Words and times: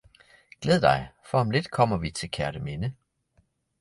Glæd 0.61 0.81
dig 0.81 1.09
for 1.25 1.39
om 1.39 1.51
lidt 1.51 1.71
kommer 1.71 1.97
vi 1.97 2.11
til 2.11 2.31
Kerteminde 2.31 2.93